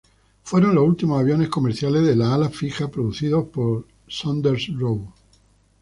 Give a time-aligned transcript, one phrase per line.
[0.41, 5.07] Fueron los últimos aviones comerciales de ala fija producidos por Saunders-Roe.